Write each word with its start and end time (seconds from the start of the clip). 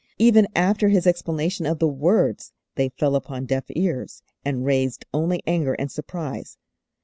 Even 0.17 0.47
after 0.55 0.87
His 0.89 1.05
explanation 1.05 1.67
of 1.67 1.77
the 1.77 1.87
words 1.87 2.53
they 2.73 2.89
fell 2.89 3.15
upon 3.15 3.45
deaf 3.45 3.65
ears 3.69 4.23
and 4.43 4.65
raised 4.65 5.05
only 5.13 5.43
anger 5.45 5.75
and 5.75 5.91
surprise. 5.91 6.57